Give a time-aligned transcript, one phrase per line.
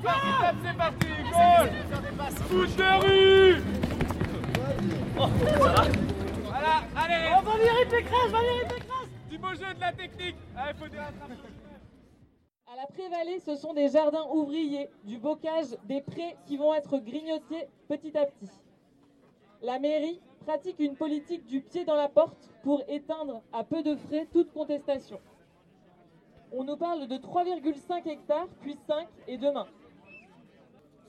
[0.00, 3.62] c'est parti, c'est parti, goal de rue
[5.18, 5.26] oh,
[6.44, 8.32] Voilà, allez va Valérie Pécresse,
[9.28, 10.86] Du beau jeu, de la technique Allez, faut
[12.72, 16.98] à la Prévallée, ce sont des jardins ouvriers, du bocage, des prés qui vont être
[16.98, 18.50] grignotés petit à petit.
[19.60, 23.96] La mairie pratique une politique du pied dans la porte pour éteindre à peu de
[23.96, 25.20] frais toute contestation.
[26.52, 29.66] On nous parle de 3,5 hectares, puis 5 et demain.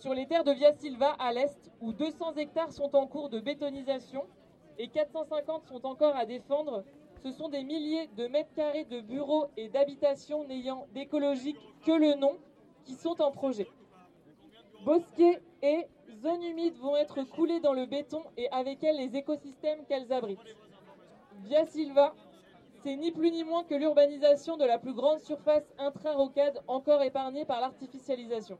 [0.01, 3.39] Sur les terres de Via Silva à l'est, où 200 hectares sont en cours de
[3.39, 4.23] bétonisation
[4.79, 6.83] et 450 sont encore à défendre,
[7.23, 12.15] ce sont des milliers de mètres carrés de bureaux et d'habitations n'ayant d'écologique que le
[12.15, 12.35] nom
[12.83, 13.67] qui sont en projet.
[14.85, 15.85] Bosquets et
[16.23, 20.39] zones humides vont être coulées dans le béton et avec elles les écosystèmes qu'elles abritent.
[21.43, 22.15] Via Silva,
[22.81, 27.45] c'est ni plus ni moins que l'urbanisation de la plus grande surface intra-rocade encore épargnée
[27.45, 28.57] par l'artificialisation.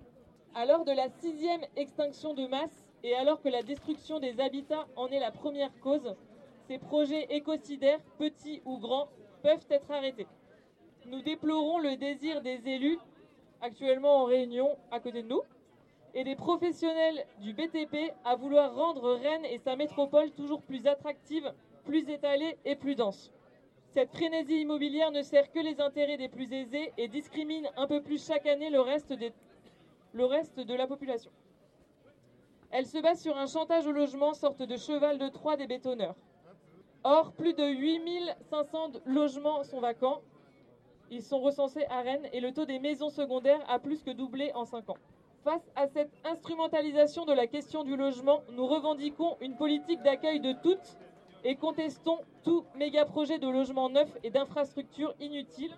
[0.54, 4.86] À l'heure de la sixième extinction de masse et alors que la destruction des habitats
[4.98, 6.14] en est la première cause,
[6.68, 9.08] ces projets écocidaires, petits ou grands,
[9.44, 10.28] peuvent être arrêtés.
[11.06, 13.00] Nous déplorons le désir des élus,
[13.62, 15.42] actuellement en réunion à côté de nous,
[16.14, 21.54] et des professionnels du BTP à vouloir rendre Rennes et sa métropole toujours plus attractives,
[21.86, 23.32] plus étalées et plus denses.
[23.94, 28.02] Cette frénésie immobilière ne sert que les intérêts des plus aisés et discrimine un peu
[28.02, 29.14] plus chaque année le reste,
[30.14, 31.32] le reste de la population.
[32.72, 36.16] Elle se base sur un chantage au logement, sorte de cheval de Troie des bétonneurs.
[37.04, 40.22] Or, plus de 8500 logements sont vacants.
[41.10, 44.52] Ils sont recensés à Rennes et le taux des maisons secondaires a plus que doublé
[44.54, 44.98] en 5 ans.
[45.44, 50.54] Face à cette instrumentalisation de la question du logement, nous revendiquons une politique d'accueil de
[50.62, 50.98] toutes
[51.44, 55.76] et contestons tout méga projet de logement neuf et d'infrastructures inutiles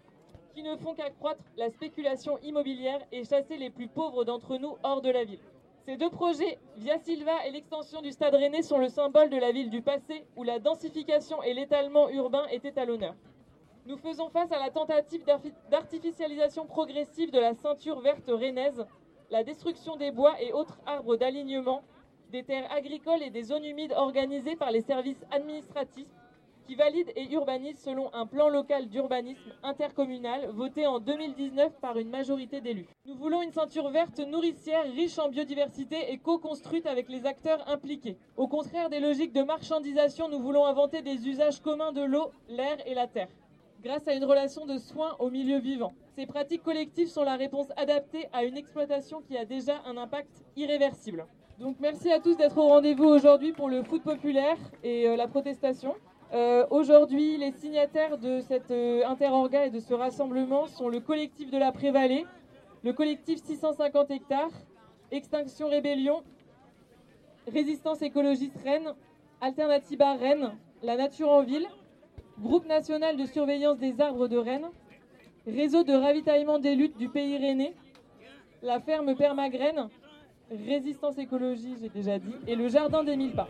[0.54, 5.02] qui ne font qu'accroître la spéculation immobilière et chasser les plus pauvres d'entre nous hors
[5.02, 5.40] de la ville.
[5.86, 9.52] Ces deux projets, Via Silva et l'extension du Stade Rennais, sont le symbole de la
[9.52, 13.16] ville du passé où la densification et l'étalement urbain étaient à l'honneur.
[13.86, 15.26] Nous faisons face à la tentative
[15.70, 18.86] d'artificialisation progressive de la ceinture verte rennaise,
[19.30, 21.84] la destruction des bois et autres arbres d'alignement,
[22.32, 26.08] des terres agricoles et des zones humides organisées par les services administratifs
[26.66, 32.10] qui valide et urbanise selon un plan local d'urbanisme intercommunal voté en 2019 par une
[32.10, 32.88] majorité d'élus.
[33.06, 38.18] Nous voulons une ceinture verte nourricière riche en biodiversité et co-construite avec les acteurs impliqués.
[38.38, 42.78] Au contraire des logiques de marchandisation, nous voulons inventer des usages communs de l'eau, l'air
[42.86, 43.30] et la terre
[43.84, 45.94] grâce à une relation de soins au milieu vivant.
[46.16, 50.42] Ces pratiques collectives sont la réponse adaptée à une exploitation qui a déjà un impact
[50.56, 51.26] irréversible.
[51.60, 55.28] Donc merci à tous d'être au rendez-vous aujourd'hui pour le foot populaire et euh, la
[55.28, 55.96] protestation.
[56.34, 61.52] Euh, aujourd'hui, les signataires de cette euh, interorga et de ce rassemblement sont le collectif
[61.52, 62.26] de la Prévalée,
[62.84, 64.50] le collectif 650 hectares,
[65.12, 66.24] Extinction Rébellion,
[67.48, 68.96] Résistance écologiste Rennes,
[69.42, 71.68] Alternativa Rennes, La Nature en Ville,
[72.40, 74.70] Groupe national de surveillance des arbres de Rennes,
[75.46, 77.76] Réseau de ravitaillement des luttes du pays rennais,
[78.64, 79.88] la ferme Permagraine,
[80.50, 83.50] Résistance écologie, j'ai déjà dit, et le Jardin des Mille Pas.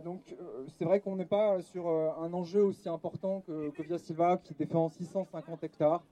[0.00, 3.82] donc euh, c'est vrai qu'on n'est pas sur euh, un enjeu aussi important que, que,
[3.82, 6.02] Via Silva qui défend 650 hectares.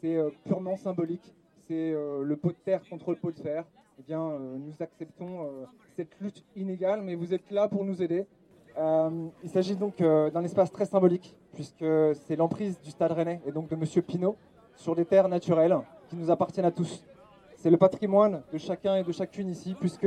[0.00, 1.34] C'est euh, purement symbolique.
[1.68, 3.64] C'est le pot de terre contre le pot de fer.
[3.98, 5.50] Eh bien, nous acceptons
[5.96, 8.24] cette lutte inégale, mais vous êtes là pour nous aider.
[8.78, 11.84] il s'agit donc d'un espace très symbolique, puisque
[12.14, 14.36] c'est l'emprise du Stade Rennais et donc de Monsieur Pinault
[14.76, 15.76] sur des terres naturelles
[16.08, 17.02] qui nous appartiennent à tous.
[17.56, 20.06] C'est le patrimoine de chacun et de chacune ici, puisque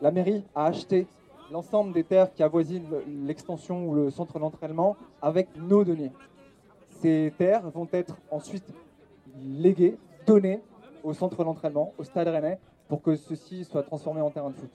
[0.00, 1.06] la mairie a acheté
[1.50, 2.88] l'ensemble des terres qui avoisinent
[3.26, 6.12] l'extension ou le centre d'entraînement avec nos données.
[6.90, 8.64] Ces terres vont être ensuite
[9.42, 9.96] léguées,
[10.26, 10.60] données
[11.02, 12.58] au centre d'entraînement, au stade rennais,
[12.88, 14.70] pour que ceci soit transformé en terrain de foot.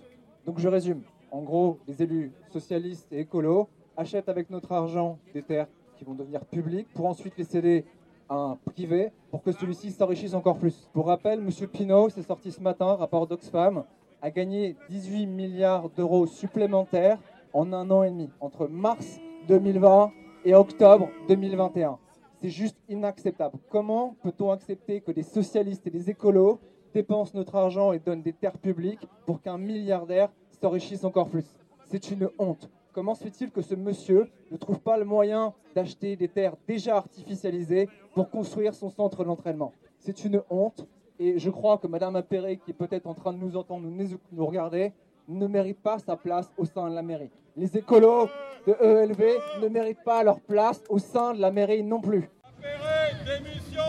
[0.45, 1.01] Donc je résume.
[1.31, 3.67] En gros, les élus socialistes et écolos
[3.97, 5.67] achètent avec notre argent des terres
[5.97, 7.85] qui vont devenir publiques pour ensuite les céder
[8.29, 10.89] un privé pour que celui-ci s'enrichisse encore plus.
[10.93, 11.67] Pour rappel, M.
[11.67, 13.83] Pinault, c'est sorti ce matin, rapport d'Oxfam,
[14.21, 17.19] a gagné 18 milliards d'euros supplémentaires
[17.53, 20.11] en un an et demi, entre mars 2020
[20.45, 21.97] et octobre 2021.
[22.41, 23.57] C'est juste inacceptable.
[23.69, 26.59] Comment peut-on accepter que des socialistes et des écolos
[26.93, 30.29] dépensent notre argent et donnent des terres publiques pour qu'un milliardaire
[30.61, 31.45] s'enrichissent encore plus?
[31.85, 32.69] C'est une honte.
[32.93, 36.97] Comment se fait-il que ce monsieur ne trouve pas le moyen d'acheter des terres déjà
[36.97, 39.73] artificialisées pour construire son centre d'entraînement?
[39.99, 40.87] C'est une honte.
[41.21, 44.07] Et je crois que Madame Appéré, qui est peut-être en train de nous entendre, nous,
[44.31, 44.93] nous regarder,
[45.27, 47.29] ne mérite pas sa place au sein de la mairie.
[47.57, 48.29] Les écolos
[48.65, 52.29] de ELV ne méritent pas leur place au sein de la mairie non plus.
[52.57, 53.81] Appéré, démission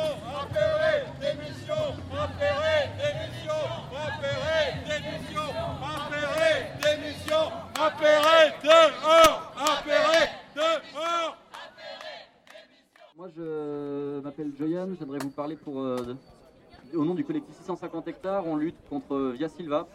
[0.42, 1.74] Appéré, démission
[2.12, 3.60] Appéré, démission
[3.94, 5.46] Appéré, démission
[5.86, 6.52] Appéré,
[6.82, 7.42] démission
[7.80, 11.36] Appéré, dehors Appéré, dehors
[13.16, 16.16] Moi, je m'appelle Joyan, j'aimerais vous parler pour, euh,
[16.94, 18.46] au nom du collectif 650 hectares.
[18.46, 19.86] On lutte contre Via Silva.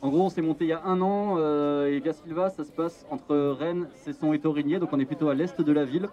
[0.00, 2.64] En gros, on s'est monté il y a un an euh, et Via Silva, ça
[2.64, 5.84] se passe entre Rennes, Cesson et Torigné, donc on est plutôt à l'est de la
[5.84, 6.08] ville.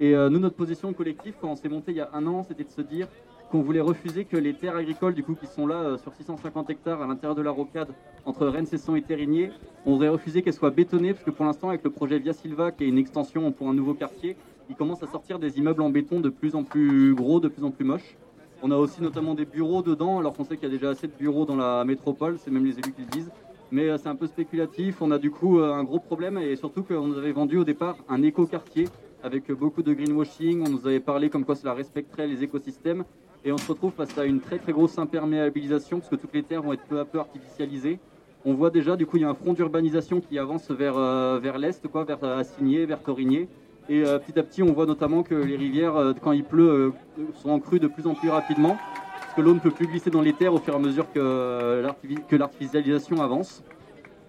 [0.00, 2.42] Et euh, nous, notre position collective, quand on s'est monté il y a un an,
[2.42, 3.06] c'était de se dire
[3.52, 6.68] qu'on voulait refuser que les terres agricoles, du coup, qui sont là euh, sur 650
[6.70, 7.88] hectares à l'intérieur de la rocade
[8.26, 9.52] entre Rennes, Cesson et Térigné,
[9.86, 12.72] on voudrait refuser qu'elles soient bétonnées, parce que pour l'instant, avec le projet Via Silva,
[12.72, 14.36] qui est une extension pour un nouveau quartier,
[14.68, 17.64] il commence à sortir des immeubles en béton de plus en plus gros, de plus
[17.64, 18.16] en plus moches.
[18.62, 21.06] On a aussi notamment des bureaux dedans, alors qu'on sait qu'il y a déjà assez
[21.06, 23.30] de bureaux dans la métropole, c'est même les élus qui le disent.
[23.70, 26.82] Mais euh, c'est un peu spéculatif, on a du coup un gros problème et surtout
[26.82, 28.88] qu'on nous avait vendu au départ un éco-quartier
[29.22, 30.64] avec beaucoup de greenwashing.
[30.66, 33.04] On nous avait parlé comme quoi cela respecterait les écosystèmes.
[33.44, 36.42] Et on se retrouve face à une très très grosse imperméabilisation parce que toutes les
[36.42, 37.98] terres vont être peu à peu artificialisées.
[38.44, 41.38] On voit déjà, du coup, il y a un front d'urbanisation qui avance vers, euh,
[41.38, 43.48] vers l'est, quoi, vers Assigné, vers Torigné.
[43.88, 46.92] Et euh, petit à petit, on voit notamment que les rivières, euh, quand il pleut,
[47.34, 48.76] sont en crue de plus en plus rapidement,
[49.20, 51.06] parce que l'eau ne peut plus glisser dans les terres au fur et à mesure
[51.12, 53.62] que l'artificialisation avance.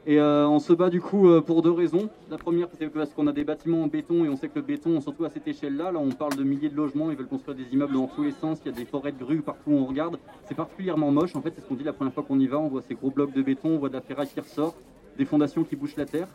[0.09, 2.09] Et euh, on se bat du coup euh, pour deux raisons.
[2.31, 4.63] La première, c'est parce qu'on a des bâtiments en béton et on sait que le
[4.63, 7.55] béton, surtout à cette échelle-là, là on parle de milliers de logements, ils veulent construire
[7.55, 9.75] des immeubles dans tous les sens, il y a des forêts de grues partout où
[9.75, 10.17] on regarde.
[10.45, 12.57] C'est particulièrement moche, en fait, c'est ce qu'on dit la première fois qu'on y va,
[12.57, 14.73] on voit ces gros blocs de béton, on voit de la ferraille qui ressort,
[15.17, 16.27] des fondations qui bouchent la terre.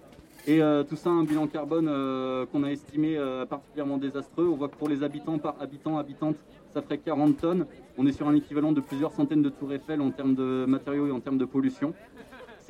[0.46, 1.87] Et euh, tout ça, un bilan carbone
[2.52, 3.19] qu'on a estimé
[3.49, 4.46] particulièrement désastreux.
[4.46, 6.37] On voit que pour les habitants par habitant, habitante,
[6.73, 7.67] ça ferait 40 tonnes.
[7.96, 11.06] On est sur un équivalent de plusieurs centaines de tours Eiffel en termes de matériaux
[11.06, 11.94] et en termes de pollution.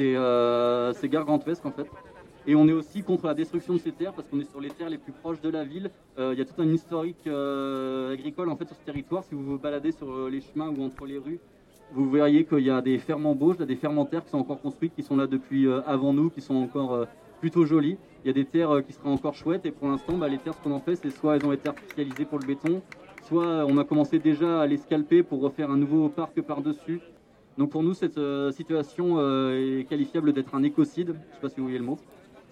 [0.00, 1.87] Euh, c'est gargantuesque en fait.
[2.47, 4.69] Et on est aussi contre la destruction de ces terres parce qu'on est sur les
[4.69, 5.91] terres les plus proches de la ville.
[6.19, 9.25] Euh, il y a tout un historique euh, agricole en fait sur ce territoire.
[9.25, 11.38] Si vous vous baladez sur les chemins ou entre les rues,
[11.93, 14.61] vous verriez qu'il y a des fermes embauches, des fermes en terre qui sont encore
[14.61, 17.06] construites, qui sont là depuis avant nous, qui sont encore
[17.44, 17.99] plutôt jolies.
[18.25, 20.55] Il y a des terres qui seraient encore chouettes et pour l'instant, bah, les terres,
[20.55, 22.81] ce qu'on en fait, c'est soit elles ont été artificialisées pour le béton,
[23.29, 27.00] soit on a commencé déjà à les scalper pour refaire un nouveau parc par-dessus.
[27.58, 31.41] Donc pour nous, cette euh, situation euh, est qualifiable d'être un écocide, je ne sais
[31.43, 31.99] pas si vous voyez le mot.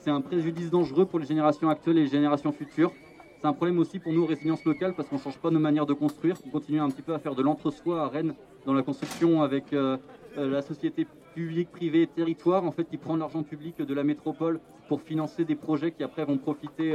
[0.00, 2.92] C'est un préjudice dangereux pour les générations actuelles et les générations futures.
[3.40, 5.94] C'est un problème aussi pour nous, résilience locale, parce qu'on change pas nos manières de
[5.94, 6.36] construire.
[6.46, 8.34] On continue un petit peu à faire de l'entre-soi à Rennes
[8.66, 9.96] dans la construction avec euh,
[10.36, 15.00] la société publique, privée, territoire, en fait, qui prend l'argent public de la métropole pour
[15.00, 16.94] financer des projets qui après vont profiter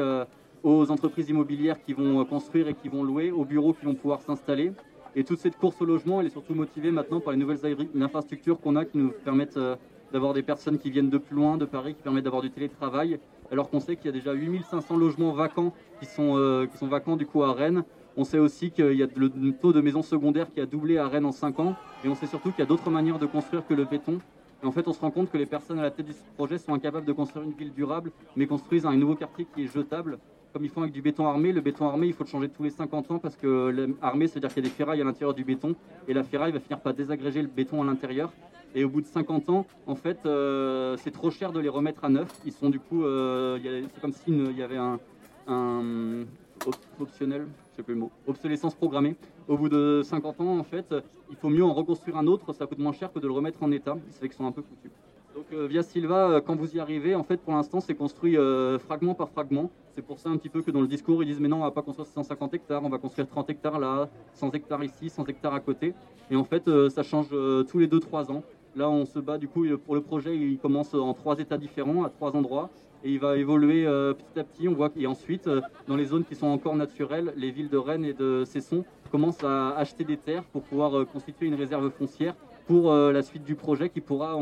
[0.63, 4.21] aux entreprises immobilières qui vont construire et qui vont louer, aux bureaux qui vont pouvoir
[4.21, 4.71] s'installer.
[5.17, 8.61] Et toute cette course au logement, elle est surtout motivée maintenant par les nouvelles infrastructures
[8.61, 9.75] qu'on a qui nous permettent euh,
[10.13, 13.19] d'avoir des personnes qui viennent de plus loin, de Paris, qui permettent d'avoir du télétravail,
[13.51, 16.85] alors qu'on sait qu'il y a déjà 8500 logements vacants qui sont, euh, qui sont
[16.85, 17.83] vacants du coup à Rennes.
[18.17, 21.07] On sait aussi qu'il y a le taux de maisons secondaires qui a doublé à
[21.07, 23.65] Rennes en 5 ans, et on sait surtout qu'il y a d'autres manières de construire
[23.65, 24.19] que le béton.
[24.63, 26.57] Et en fait, on se rend compte que les personnes à la tête du projet
[26.57, 30.17] sont incapables de construire une ville durable, mais construisent un nouveau quartier qui est jetable
[30.53, 31.51] comme ils font avec du béton armé.
[31.51, 34.51] Le béton armé, il faut le changer tous les 50 ans parce que l'armé, c'est-à-dire
[34.51, 35.75] qu'il y a des ferrailles à l'intérieur du béton
[36.07, 38.33] et la ferraille va finir par désagréger le béton à l'intérieur.
[38.73, 42.03] Et au bout de 50 ans, en fait, euh, c'est trop cher de les remettre
[42.05, 42.27] à neuf.
[42.45, 43.59] Ils sont du coup, euh,
[43.93, 44.99] c'est comme s'il y avait un,
[46.99, 47.45] optionnel,
[47.77, 49.15] sais plus le mot, obsolescence programmée.
[49.47, 50.93] Au bout de 50 ans, en fait,
[51.29, 53.63] il faut mieux en reconstruire un autre, ça coûte moins cher que de le remettre
[53.63, 53.97] en état.
[54.19, 54.91] Fait qu'ils sont un peu foutus.
[55.37, 58.35] Donc euh, via Silva, euh, quand vous y arrivez, en fait, pour l'instant, c'est construit
[58.35, 59.69] euh, fragment par fragment.
[59.93, 61.63] C'est pour ça un petit peu que dans le discours, ils disent mais non, on
[61.63, 65.25] va pas construire 150 hectares, on va construire 30 hectares là, 100 hectares ici, 100
[65.27, 65.93] hectares à côté.
[66.31, 68.41] Et en fait, ça change tous les 2-3 ans.
[68.75, 72.03] Là, on se bat du coup pour le projet, il commence en trois états différents,
[72.03, 72.69] à trois endroits,
[73.03, 74.67] et il va évoluer petit à petit.
[74.67, 75.49] On voit et ensuite,
[75.87, 79.43] dans les zones qui sont encore naturelles, les villes de Rennes et de Cesson commencent
[79.43, 82.35] à acheter des terres pour pouvoir constituer une réserve foncière
[82.65, 84.37] pour la suite du projet qui pourra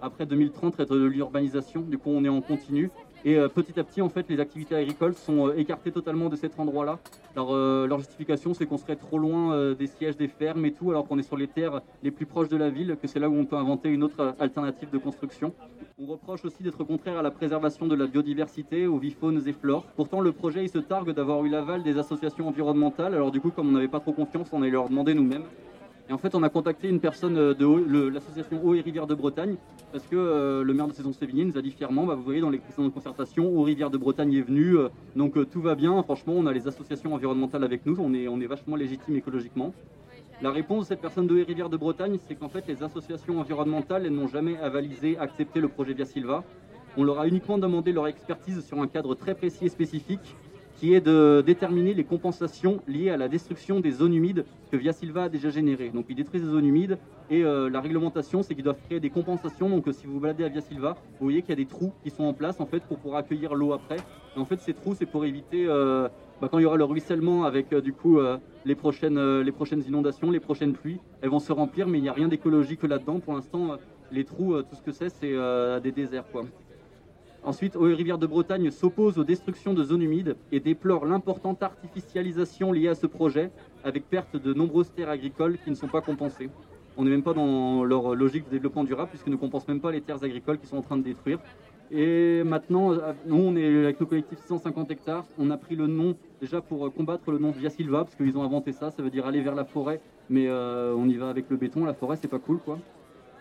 [0.00, 1.82] après 2030 être de l'urbanisation.
[1.82, 2.90] Du coup, on est en continu.
[3.24, 6.36] Et euh, petit à petit, en fait, les activités agricoles sont euh, écartées totalement de
[6.36, 6.98] cet endroit-là.
[7.36, 11.06] Euh, leur justification, c'est qu'on serait trop loin des sièges des fermes et tout, alors
[11.06, 13.34] qu'on est sur les terres les plus proches de la ville, que c'est là où
[13.36, 15.52] on peut inventer une autre alternative de construction.
[15.98, 19.84] On reproche aussi d'être contraire à la préservation de la biodiversité, aux faunes et flores.
[19.96, 23.14] Pourtant, le projet, il se targue d'avoir eu l'aval des associations environnementales.
[23.14, 25.44] Alors, du coup, comme on n'avait pas trop confiance, on allait leur demander nous-mêmes.
[26.08, 29.14] Et en fait, on a contacté une personne euh, de l'association Eau et Rivière de
[29.14, 29.56] Bretagne,
[29.90, 32.40] parce que euh, le maire de Saison Sévigné nous a dit fièrement, bah, vous voyez,
[32.40, 36.00] dans les précédentes concertations, Eau Rivière de Bretagne est venu, euh, donc tout va bien.
[36.04, 39.74] Franchement, on a les associations environnementales avec nous, on est, vachement légitime écologiquement.
[40.42, 42.84] La réponse de cette personne de Eau et Rivière de Bretagne, c'est qu'en fait, les
[42.84, 46.44] associations environnementales, n'ont jamais avalisé, accepté le projet Via Silva.
[46.96, 50.36] On leur a uniquement demandé leur expertise sur un cadre très précis et spécifique,
[50.78, 54.92] qui est de déterminer les compensations liées à la destruction des zones humides que Via
[54.92, 55.90] Silva a déjà générées.
[55.90, 56.98] Donc ils détruisent des zones humides
[57.30, 59.70] et euh, la réglementation c'est qu'ils doivent créer des compensations.
[59.70, 61.92] Donc euh, si vous baladez à Via Silva, vous voyez qu'il y a des trous
[62.02, 63.96] qui sont en place en fait pour pouvoir accueillir l'eau après.
[64.36, 66.08] Et en fait ces trous c'est pour éviter euh,
[66.40, 68.18] bah, quand il y aura le ruissellement avec du coup
[68.66, 72.10] les, prochaines, les prochaines inondations, les prochaines pluies, elles vont se remplir mais il n'y
[72.10, 73.20] a rien d'écologique là-dedans.
[73.20, 73.78] Pour l'instant
[74.12, 75.34] les trous, tout ce que c'est c'est
[75.80, 76.44] des déserts quoi.
[77.46, 82.72] Ensuite, et Rivière de Bretagne s'oppose aux destructions de zones humides et déplore l'importante artificialisation
[82.72, 83.52] liée à ce projet,
[83.84, 86.50] avec perte de nombreuses terres agricoles qui ne sont pas compensées.
[86.96, 89.92] On n'est même pas dans leur logique de développement durable, puisqu'ils ne compensent même pas
[89.92, 91.38] les terres agricoles qu'ils sont en train de détruire.
[91.92, 92.94] Et maintenant,
[93.26, 95.24] nous, on est avec le collectif 650 hectares.
[95.38, 98.42] On a pris le nom déjà pour combattre le nom Via Silva, parce qu'ils ont
[98.42, 98.90] inventé ça.
[98.90, 101.84] Ça veut dire aller vers la forêt, mais euh, on y va avec le béton.
[101.84, 102.80] La forêt, c'est pas cool, quoi.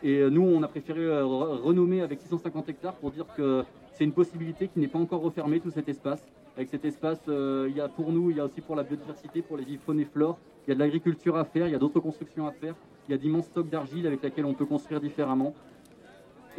[0.05, 3.63] Et euh, nous, on a préféré euh, re- renommer avec 650 hectares pour dire que
[3.93, 6.24] c'est une possibilité qui n'est pas encore refermée, tout cet espace.
[6.55, 8.83] Avec cet espace, euh, il y a pour nous, il y a aussi pour la
[8.83, 10.38] biodiversité, pour les vives faune et flore.
[10.67, 12.75] Il y a de l'agriculture à faire, il y a d'autres constructions à faire.
[13.09, 15.55] Il y a d'immenses stocks d'argile avec lesquels on peut construire différemment.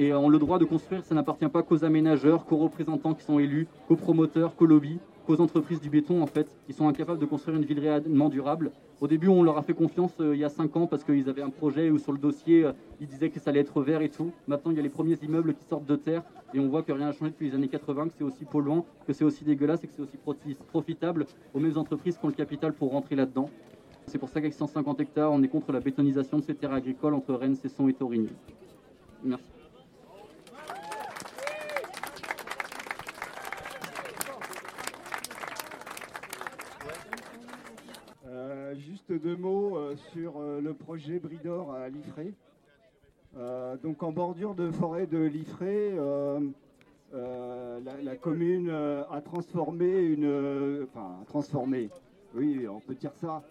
[0.01, 3.39] Et euh, le droit de construire, ça n'appartient pas qu'aux aménageurs, qu'aux représentants qui sont
[3.39, 7.27] élus, qu'aux promoteurs, qu'aux lobbies, qu'aux entreprises du béton en fait, qui sont incapables de
[7.27, 8.73] construire une ville réellement durable.
[8.99, 11.29] Au début, on leur a fait confiance euh, il y a 5 ans parce qu'ils
[11.29, 14.01] avaient un projet où sur le dossier, euh, ils disaient que ça allait être vert
[14.01, 14.33] et tout.
[14.49, 16.23] Maintenant, il y a les premiers immeubles qui sortent de terre
[16.55, 18.87] et on voit que rien n'a changé depuis les années 80, que c'est aussi polluant,
[19.07, 20.17] que c'est aussi dégueulasse et que c'est aussi
[20.69, 23.51] profitable aux mêmes entreprises qui ont le capital pour rentrer là-dedans.
[24.07, 27.13] C'est pour ça qu'avec 150 hectares, on est contre la bétonisation de ces terres agricoles
[27.13, 28.31] entre Rennes, Cesson et Torigny.
[29.23, 29.45] Merci.
[38.29, 42.33] Euh, juste deux mots euh, sur euh, le projet Bridor à Liffré.
[43.37, 45.95] Euh, donc en bordure de forêt de Liffré,
[47.13, 51.19] la, commune a transformé une, enfin
[52.35, 53.43] oui on peut dire ça,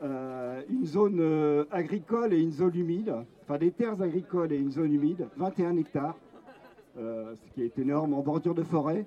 [0.00, 3.12] une zone agricole et une zone humide,
[3.42, 6.16] enfin des terres agricoles et une zone humide, 21 hectares,
[6.96, 9.06] ce qui est énorme en bordure de forêt.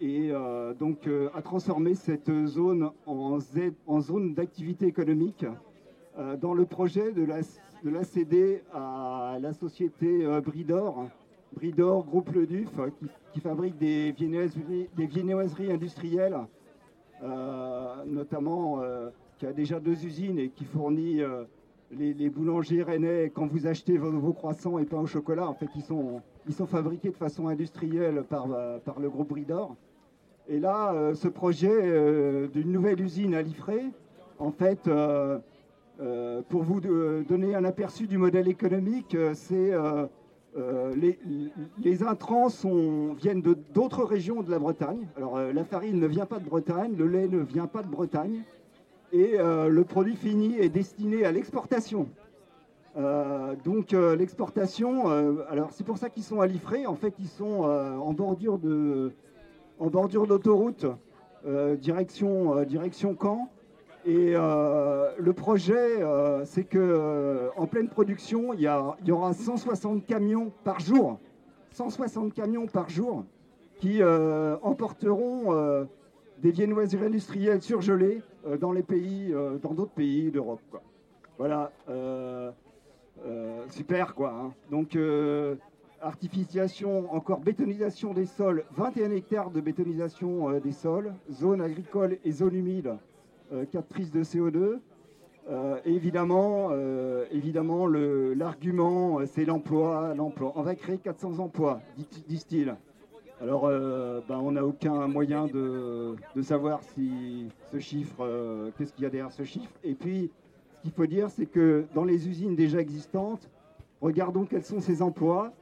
[0.00, 3.38] Et euh, donc euh, a transformé cette zone en,
[4.00, 5.46] zone d'activité économique
[6.18, 7.40] euh, dans le projet de la,
[7.84, 11.06] de la céder à la société Bridor,
[11.54, 16.38] Bridor Groupe Le Duf, qui, qui fabrique des viennoiseries, des viennoiseries industrielles,
[18.06, 18.82] notamment
[19.38, 21.20] qui a déjà deux usines et qui fournit
[21.90, 25.68] les, boulangers rennais, quand vous achetez vos, vos croissants et pain au chocolat, en fait,
[25.76, 26.22] ils sont,
[26.66, 29.76] fabriqués de façon industrielle par, euh, le groupe Bridor.
[30.48, 33.86] Et là, euh, ce projet euh, d'une nouvelle usine à Liffré,
[34.38, 34.90] en fait,
[36.48, 39.72] pour vous donner un aperçu du modèle économique, c'est
[40.96, 42.48] les, intrants
[43.14, 45.06] viennent de- d'autres régions de la Bretagne.
[45.16, 48.42] Alors, la farine ne vient pas de Bretagne, le lait ne vient pas de Bretagne,
[49.14, 52.08] et euh, le produit fini est destiné à l'exportation.
[52.96, 55.08] Euh, donc euh, l'exportation,
[55.48, 56.84] alors c'est pour ça qu'ils sont à Liffré.
[56.86, 59.12] En fait, ils sont en bordure de,
[59.78, 60.86] en bordure d'autoroute,
[61.80, 63.48] direction, direction Caen.
[64.04, 66.02] Et le projet,
[66.44, 71.20] c'est que en pleine production, il y, y aura 160 camions par jour,
[71.70, 73.24] 160 camions par jour,
[73.78, 75.86] qui emporteront
[76.38, 80.60] des viennoiseries industrielles surgelées euh, dans les pays, euh, dans d'autres pays d'Europe.
[81.38, 81.72] Voilà.
[81.88, 82.50] euh,
[83.70, 84.30] super quoi.
[84.32, 84.52] hein.
[84.70, 84.98] Donc
[86.00, 92.54] artificiation, encore bétonisation des sols, 21 hectares de bétonisation des sols, zone agricole et zone
[92.54, 92.96] humide,
[93.72, 94.78] captrice de CO2.
[95.48, 96.70] Euh, évidemment,
[97.30, 100.52] évidemment l'argument c'est l'emploi, l'emploi.
[100.56, 101.80] On va créer 400 emplois,
[102.28, 102.76] disent-ils.
[103.40, 109.02] Alors, euh, ben, on n'a aucun moyen de, savoir si ce chiffre, euh, qu'est-ce qu'il
[109.02, 109.72] y a derrière ce chiffre.
[109.82, 110.30] Et puis,
[110.76, 113.50] ce qu'il faut dire, c'est que dans les usines déjà existantes,
[114.00, 115.52] regardons quels sont ces emplois.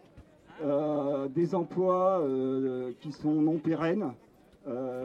[0.63, 2.23] Euh, des emplois
[3.01, 4.13] qui sont non pérennes,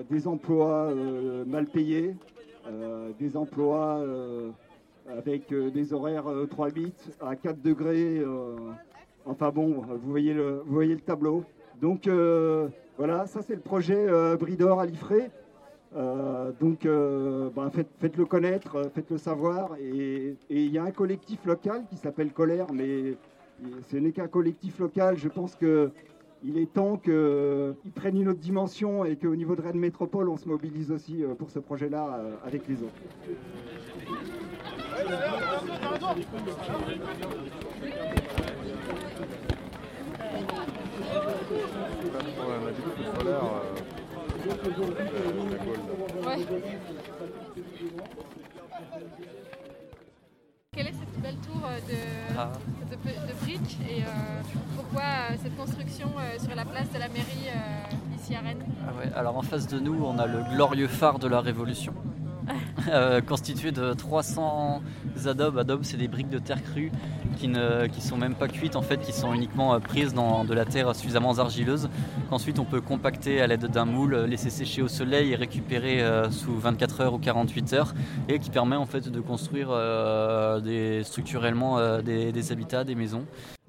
[0.09, 0.93] des emplois
[1.47, 2.15] mal payés,
[3.17, 4.05] des emplois
[5.07, 8.21] avec des horaires euh, 3 bits à 4 degrés.
[9.25, 11.43] enfin bon, vous voyez le tableau.
[11.81, 12.67] Donc euh,
[12.97, 15.29] voilà, ça c'est le projet euh, Bridor à Liffré.
[15.95, 19.75] Euh, donc, euh, bah, faites, faites-le connaître, euh, faites-le savoir.
[19.79, 23.15] Et il y a un collectif local qui s'appelle Colère, mais
[23.89, 25.17] ce n'est qu'un collectif local.
[25.17, 25.91] Je pense que
[26.43, 30.37] il est temps qu'il prenne une autre dimension et qu'au niveau de Rennes Métropole, on
[30.37, 32.93] se mobilise aussi euh, pour ce projet-là euh, avec les autres.
[50.73, 52.51] Quelle est cette belle tour euh, de, Ah.
[52.91, 54.05] de, de briques et euh,
[54.75, 56.09] pourquoi euh, cette construction
[56.39, 57.49] sur la place de la mairie
[58.19, 58.63] ici à Rennes?
[58.87, 61.93] Ah ouais, alors en face de nous, on a le glorieux phare de la Révolution,
[62.89, 64.81] euh, constitué de 300
[65.25, 65.57] adobes.
[65.57, 66.91] Adobes, c'est des briques de terre crue
[67.37, 70.53] qui ne sont même pas cuites, en fait, qui sont uniquement euh, prises dans de
[70.53, 71.89] la terre suffisamment argileuse,
[72.29, 76.29] qu'ensuite on peut compacter à l'aide d'un moule, laisser sécher au soleil et récupérer euh,
[76.31, 77.93] sous 24 heures ou 48 heures,
[78.27, 83.25] et qui permet en fait de construire euh, structurellement euh, des habitats, des maisons.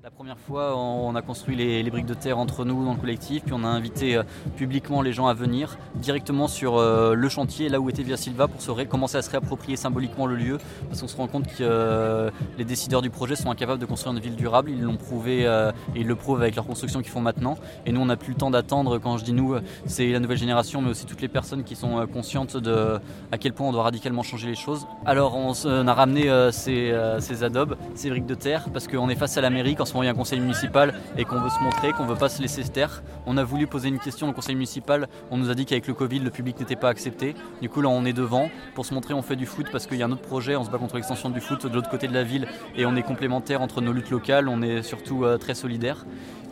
[0.08, 3.42] La première fois, on a construit les, briques de terre entre nous dans le collectif,
[3.44, 4.22] puis on a invité euh,
[4.56, 8.48] publiquement les gens à venir directement sur euh, le chantier, là où était Via Silva,
[8.48, 12.30] pour commencer à se réapproprier symboliquement le lieu, parce qu'on se rend compte que euh,
[12.56, 14.70] les décideurs du projet sont incapables de construire une ville durable.
[14.70, 17.58] Ils l'ont prouvé et ils le prouvent avec leur construction qu'ils font maintenant.
[17.84, 18.96] Et nous, on n'a plus le temps d'attendre.
[18.96, 22.06] Quand je dis nous, c'est la nouvelle génération, mais aussi toutes les personnes qui sont
[22.06, 22.98] conscientes de
[23.30, 24.86] à quel point on doit radicalement changer les choses.
[25.04, 25.52] Alors, on,
[25.86, 26.94] a ramené ces,
[27.42, 30.08] adobes, ces briques de terre, parce qu'on est face à la mairie, qu'en il y
[30.08, 32.70] a un conseil municipal et qu'on veut se montrer, qu'on veut pas se laisser se
[32.70, 33.02] taire.
[33.26, 35.08] On a voulu poser une question au conseil municipal.
[35.30, 37.34] On nous a dit qu'avec le Covid, le public n'était pas accepté.
[37.60, 39.14] Du coup, là, on est devant pour se montrer.
[39.14, 40.56] On fait du foot parce qu'il y a un autre projet.
[40.56, 42.96] On se bat contre l'extension du foot de l'autre côté de la ville et on
[42.96, 44.48] est complémentaires entre nos luttes locales.
[44.48, 46.04] On est surtout euh, très solidaires.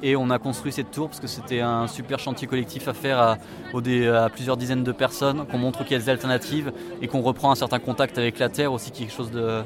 [0.03, 3.19] Et on a construit cette tour parce que c'était un super chantier collectif à faire
[3.19, 3.39] à,
[3.73, 7.51] à plusieurs dizaines de personnes, qu'on montre qu'il y a des alternatives et qu'on reprend
[7.51, 9.63] un certain contact avec la terre aussi, quelque chose de,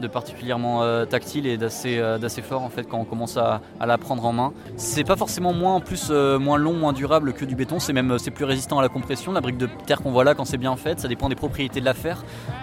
[0.00, 3.86] de particulièrement euh, tactile et d'assez euh, fort en fait quand on commence à, à
[3.86, 4.52] la prendre en main.
[4.76, 8.18] C'est pas forcément moins plus euh, moins long, moins durable que du béton, c'est même
[8.18, 9.32] c'est plus résistant à la compression.
[9.32, 11.80] La brique de terre qu'on voit là quand c'est bien faite, ça dépend des propriétés
[11.80, 11.94] de la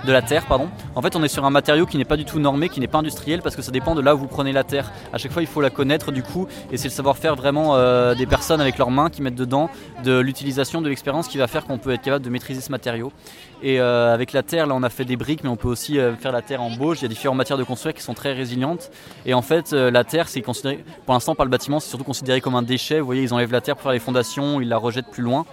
[0.06, 0.70] de la terre pardon.
[0.96, 2.88] En fait, on est sur un matériau qui n'est pas du tout normé, qui n'est
[2.88, 4.92] pas industriel parce que ça dépend de là où vous prenez la terre.
[5.12, 8.16] À chaque fois, il faut la connaître du coup et c'est le savoir-faire vraiment euh,
[8.16, 9.70] des personnes avec leurs mains qui mettent dedans,
[10.04, 13.12] de l'utilisation, de l'expérience qui va faire qu'on peut être capable de maîtriser ce matériau.
[13.62, 15.98] Et euh, avec la terre, là, on a fait des briques, mais on peut aussi
[15.98, 17.00] euh, faire la terre en bauge.
[17.00, 18.92] Il y a différentes matières de construire qui sont très résilientes.
[19.26, 22.04] Et en fait, euh, la terre, c'est considéré, pour l'instant, par le bâtiment, c'est surtout
[22.04, 23.00] considéré comme un déchet.
[23.00, 25.46] Vous voyez, ils enlèvent la terre pour faire les fondations, ils la rejettent plus loin.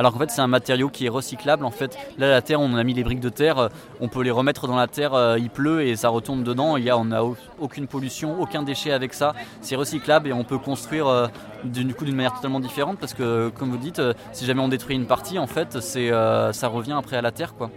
[0.00, 1.62] Alors qu'en fait, c'est un matériau qui est recyclable.
[1.62, 3.68] En fait, là, la terre, on a mis les briques de terre, euh,
[4.00, 6.78] on peut les remettre dans la terre, euh, il pleut et ça retombe dedans.
[6.78, 9.34] Y a, on n'a au- aucune pollution, aucun déchet avec ça.
[9.60, 11.26] C'est recyclable et on peut construire euh,
[11.64, 14.00] d'une coup d'une manière totalement différente parce que, comme vous dites,
[14.32, 17.70] si jamais on détruit une partie, en fait, ça revient après à la terre, quoi.